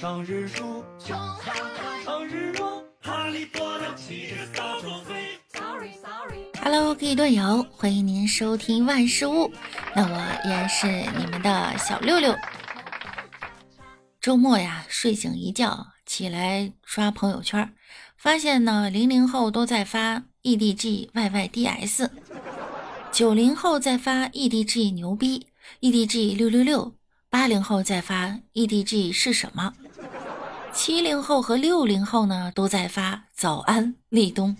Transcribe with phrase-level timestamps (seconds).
[0.00, 5.14] 长日出，长日落，哈利波特骑着扫帚飞。
[6.60, 9.52] Hello，各位队友，欢迎您收听万事屋。
[9.94, 12.34] 那我依然是你们的小六六。
[14.20, 17.72] 周末呀，睡醒一觉起来刷朋友圈，
[18.16, 22.10] 发现呢，零零后都在发 EDG YYDS，
[23.12, 25.46] 九零后在发 EDG 牛逼
[25.80, 26.96] ，EDG 六六六，
[27.36, 29.74] 八零后在发 EDG 是什么？
[30.72, 34.56] 七零后和六零后呢，都在发早安立冬。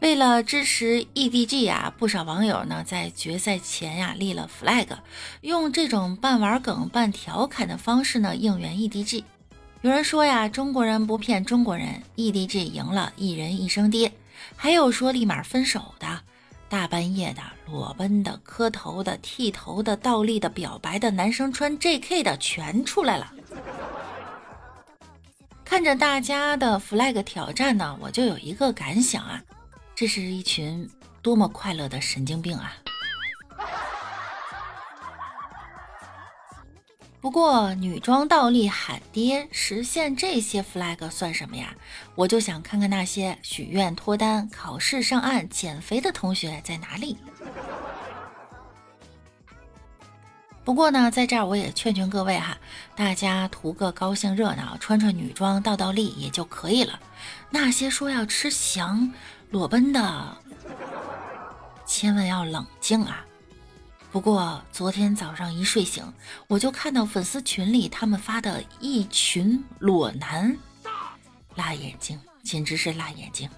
[0.00, 4.86] 为了支持 EDG 啊，不少网友呢在决赛前呀立了 flag，
[5.42, 9.22] 用这种半玩梗半调侃的方式呢应援 EDG。
[9.82, 14.10] 有人说呀，中国人不骗中国人，EDG 赢了，一人一声爹。
[14.56, 16.17] 还有说立马分手的，
[16.68, 23.32] 大半夜的裸奔的、磕头的、剃头的、倒立的、表白的，男生穿 JK 的全出来了。
[25.64, 29.42] 看着大家的 flag 挑战呢，我就有一个感想啊。
[29.94, 30.88] 这是一群
[31.22, 32.72] 多么快乐的神经病啊！
[37.20, 41.74] 不过女装倒立喊爹实现这些 flag 算什么呀？
[42.14, 47.18] 我就想看看那些许愿脱单、考试上岸、减肥的同学在哪里。
[50.64, 52.56] 不过呢，在这儿我也劝劝各位哈，
[52.94, 57.00] 大家图个高兴热闹，穿穿女装倒倒立也就可以了。
[57.50, 59.12] 那些说要吃翔。
[59.50, 60.36] 裸奔的，
[61.86, 63.24] 千万要冷静啊！
[64.10, 66.02] 不过昨天早上一睡醒，
[66.46, 70.56] 我就看到粉丝群里他们发的一群裸男，
[71.56, 73.48] 辣眼睛，简直是辣眼睛。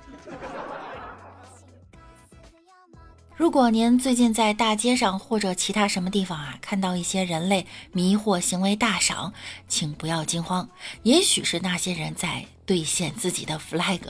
[3.36, 9.32] 如果您最近在大街上或者其他什么地方啊，看到一些人类迷惑行为大赏，
[9.66, 10.68] 请不要惊慌，
[11.04, 14.00] 也许是那些人在兑现自己的 flag。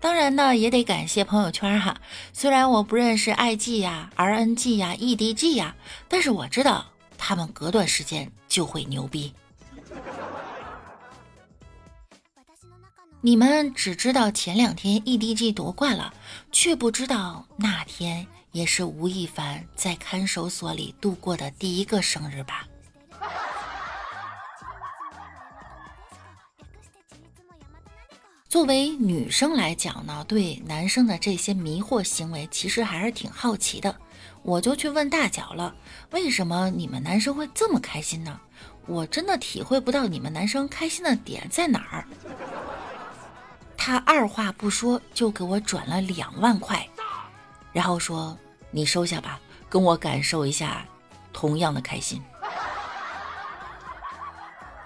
[0.00, 2.00] 当然呢，也得感谢朋友圈哈。
[2.32, 5.74] 虽然我不认识 IG 呀、RNG 呀、EDG 呀，
[6.08, 6.86] 但是我知道
[7.16, 9.34] 他们隔段时间就会牛逼。
[13.20, 16.14] 你们只知道前两天 EDG 夺冠了，
[16.52, 22.68] 却不知道那天也是吴亦凡在看守所里度过的第一个生日吧。
[28.48, 33.94] 作为女生来讲呢，对男生的这些迷惑行为，其实还是挺好奇的。
[34.42, 35.74] 我就去问大脚了，
[36.12, 38.40] 为什么你们男生会这么开心呢？
[38.86, 42.06] 我真的体会不到你们男生开心的点在哪儿。
[43.76, 46.88] 他二话不说就给我转了两万块，
[47.70, 48.34] 然后说
[48.72, 49.38] ：“你收下吧，
[49.68, 50.86] 跟我感受一下
[51.34, 52.22] 同样的开心。”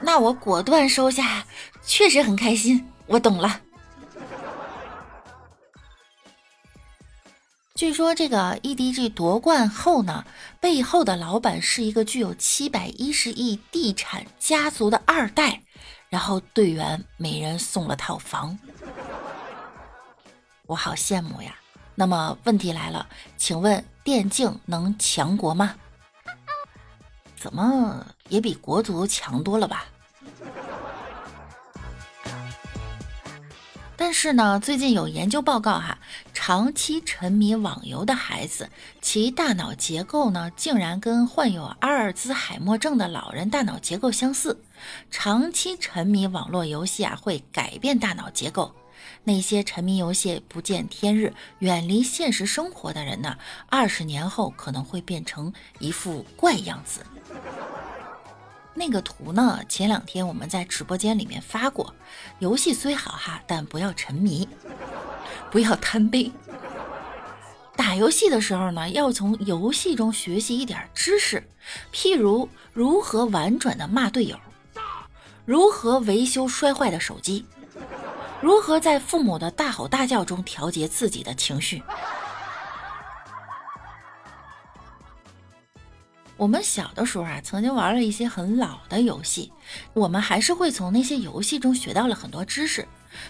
[0.02, 1.46] 那我果断收下，
[1.84, 2.88] 确实很开心。
[3.06, 3.60] 我懂了。
[7.74, 10.24] 据说这个 EDG 夺冠后呢，
[10.60, 15.62] 背后的老板是一个具有七百一十亿地产家族的二代，
[16.08, 18.56] 然后队员每人送了套房，
[20.66, 21.56] 我好羡慕呀。
[21.94, 25.74] 那么问题来了，请问电竞能强国吗？
[27.36, 29.86] 怎么也比国足强多了吧？
[34.04, 35.96] 但是呢，最近有研究报告哈，
[36.34, 38.68] 长期沉迷网游的孩子，
[39.00, 44.60] 其大脑结构呢，竟然跟患有阿尔兹海默症的老人大脑结构相似。
[45.08, 48.74] 长期沉迷网络游戏啊，会改变大脑结构。
[49.22, 57.06] 那些沉迷游戏不见天日、远离现实生活的人呢，二十年后可能会变成一副怪样子。
[58.74, 59.60] 那个图呢？
[59.68, 61.94] 前两天我们在直播间里面发过。
[62.38, 64.48] 游戏虽好哈，但不要沉迷，
[65.50, 66.32] 不要贪杯。
[67.76, 71.48] 打游戏的时候呢，要从游戏中学习一点知识，
[71.92, 74.38] 譬如如何婉转的骂队友，
[75.44, 77.46] 如何维修摔坏的手机，
[78.40, 81.82] 如何在父母的大吼大叫中调节自己的情绪。
[86.42, 89.52] 我们小的时候啊，曾经玩了一些很老的游戏，
[89.92, 92.88] 我们还是会从那些游戏中学到了很多知识。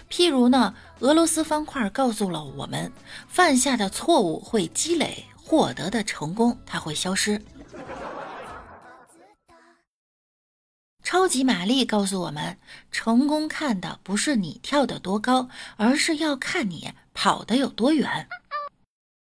[0.09, 2.91] 譬如呢，俄罗斯方块告诉了我们，
[3.27, 7.39] 犯下的错误会积累，获得的成功它会消失。
[11.03, 12.57] 超级玛丽告诉我们，
[12.91, 18.27] 成功看的不是你跳得多高，而是要看你跑得有多远。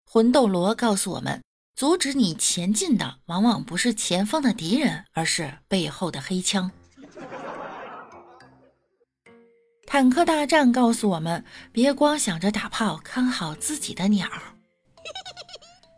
[0.05, 1.41] 魂斗罗告诉我们。
[1.79, 6.69] 阻止你前进的往往不是前方的敌人，而是背后的黑枪。
[9.87, 14.27] 坦克大战告诉我们，别光想着打炮，看好自己的鸟。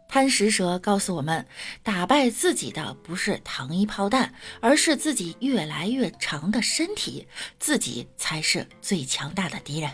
[0.07, 1.47] 贪食蛇告诉我们，
[1.81, 9.89] 打败自己的不是糖衣炮弹，而是自己越来越长的身体，自己才是最强大的敌人。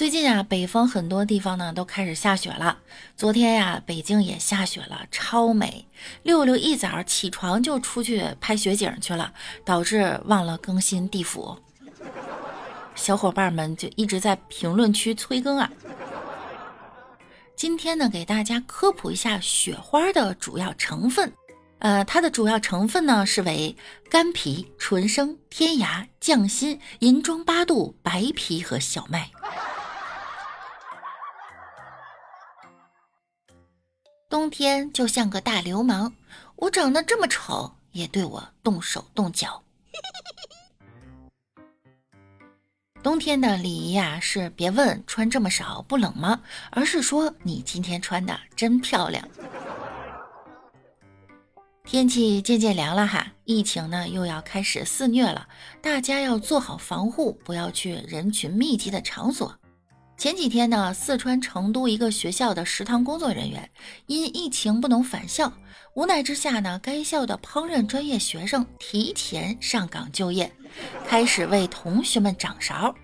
[0.00, 2.78] 最近啊，北方很多地方呢都开始下雪了。
[3.18, 5.86] 昨天呀，北京也下雪了，超美。
[6.22, 9.30] 六六一早起床就出去拍雪景去了，
[9.62, 11.54] 导致忘了更新地府。
[12.94, 15.70] 小伙伴们就一直在评论区催更啊！
[17.54, 21.30] 今天呢，给大家科普一下雪花的主要成分。
[21.80, 23.76] 呃，它的主要成分呢是为
[24.08, 29.30] 干皮、纯生、天涯、匠心、银装八度、白皮和小麦。
[34.30, 36.12] 冬天就像个大流氓，
[36.54, 39.60] 我长得这么丑，也对我动手动脚。
[43.02, 46.42] 冬天的礼仪呀，是别问穿这么少不冷吗？
[46.70, 49.28] 而是说你今天穿的真漂亮。
[51.82, 55.48] 天气渐渐凉了哈，疫情呢又要开始肆虐了，
[55.82, 59.56] 大家要做好防护，不要去人群密集的场所。
[60.20, 63.70] 前几天呢，四川成都一个学校的食堂工作人员
[64.04, 65.50] 因疫情不能返校，
[65.94, 70.52] 无奈之下呢，该校的烹饪专业学生提前上岗就业，
[71.08, 72.94] 开始为同学们掌勺。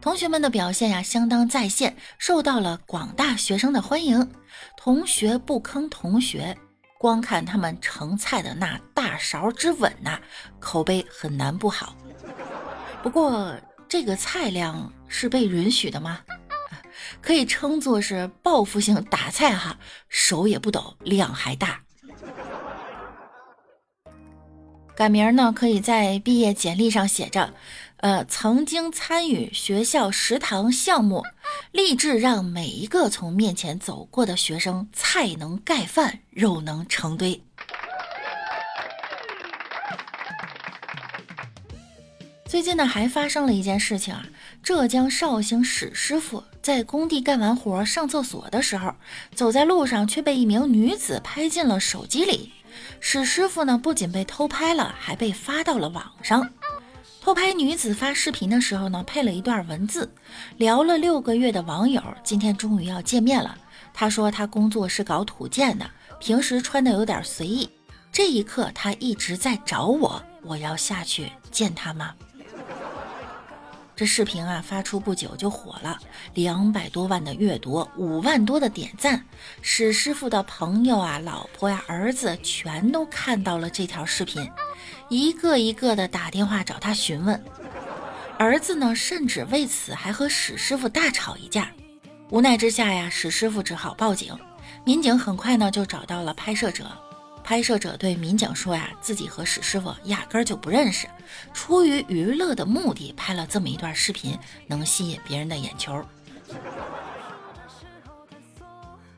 [0.00, 4.28] 同学们的表现呀，相当在线，受到了广大学生的欢迎。
[4.76, 6.58] 同学不坑同学，
[6.98, 10.18] 光看他们盛菜的那大勺之稳呐，
[10.58, 11.94] 口碑很难不好。
[13.00, 13.54] 不过
[13.88, 16.18] 这个菜量是被允许的吗？
[17.20, 19.78] 可以称作是报复性打菜哈，
[20.08, 21.82] 手也不抖，量还大。
[24.96, 27.54] 改名呢，可以在毕业简历上写着，
[27.98, 31.24] 呃，曾经参与学校食堂项目，
[31.70, 37.40] 立志让每一个从面前走过的学生，菜能盖饭，肉能成堆。
[42.44, 44.26] 最近呢，还发生了一件事情啊，
[44.64, 48.94] 浙江绍兴史师傅在工地干完活上厕所的时候，
[49.34, 52.52] 走在路上却被一名女子拍进了手机里。
[53.00, 56.46] 史师傅呢，不仅被偷拍了，还被发到了网上。
[57.22, 60.12] 偷拍女子发视频的时候呢，配了一段文字：
[60.58, 63.56] 聊了六个月的网友，今天终于要见面了。
[63.94, 67.70] 他说他工作是搞土建的，平时穿的有点随意。
[68.12, 72.12] 这一刻，他一直在找我，我要下去见他吗？
[73.98, 75.98] 这视频啊发出不久就火了，
[76.32, 79.24] 两百多万的阅读，五万多的点赞。
[79.60, 84.48] 史师傅的朋友啊、老婆呀、儿子全都看到了这条视频，
[85.08, 87.42] 一个一个的打电话找他询问。
[88.38, 91.68] 儿子呢，甚至为此还和史师傅大吵一架。
[92.30, 94.32] 无奈之下呀，史师傅只好报警。
[94.84, 96.86] 民警很快呢就找到了拍摄者。
[97.48, 101.08] 拍摄者对民警说：“呀，自己和史师傅压根儿就不认识，
[101.54, 106.04] 出于娱乐的目的拍了这么一段视频，能吸引别人的眼球。”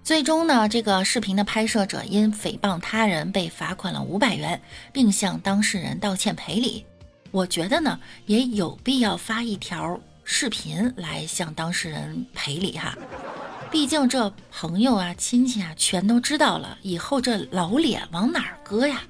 [0.04, 4.62] 最终呢，这个视频的拍摄者因诽谤他人被罚款了五百元，
[4.92, 6.86] 并向当事人道歉赔礼。
[7.32, 12.96] 我觉得呢，也有必要发一条视频来向当事人赔礼哈。
[13.70, 19.00] 毕竟这朋友啊、亲戚啊全都知道了，以后这老脸往哪儿搁呀？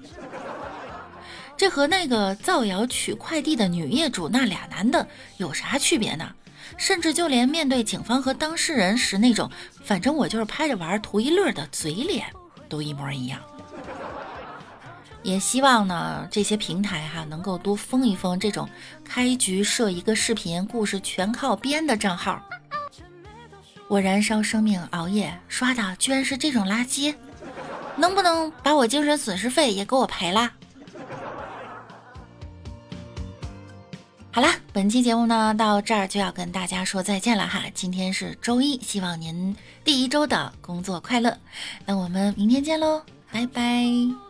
[1.56, 5.06] 这和那个造谣取快递的女业主那俩男的
[5.38, 6.30] 有啥区别呢？
[6.76, 9.50] 甚至就连面对警方和当事人时那种
[9.82, 12.26] “反正我就是拍着玩图一乐”的嘴脸，
[12.68, 13.40] 都一模一样。
[15.22, 18.68] 也希望呢，这些平台哈能够多封一封这种
[19.04, 22.40] 开局设一个视频，故事全靠编的账号。
[23.90, 27.12] 我燃烧生命熬夜刷的居然是这种垃圾，
[27.96, 30.48] 能不能把我精神损失费也给我赔了？
[34.30, 37.64] 好啦，本期节目呢到这儿就要跟大家说再见了哈。
[37.74, 41.36] 今天是周一，希望您第一周的工作快乐。
[41.84, 44.29] 那我们明天见喽，拜拜。